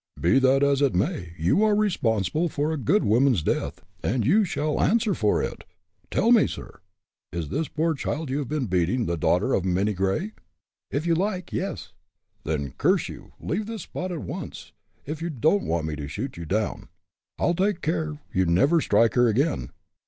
[0.19, 4.43] "Be that as it may, you are responsible for a good woman's death, and you
[4.43, 5.63] shall answer for it.
[6.09, 6.79] Tell me, sir
[7.31, 10.31] is this poor child you have been beating, the daughter of Minnie Gray?"
[10.89, 11.93] "If you like, yes."
[12.43, 14.71] "Then, curse you, leave this spot at once,
[15.05, 16.89] if you don't want me to shoot you down.
[17.37, 19.69] I'll take care you never strike her again!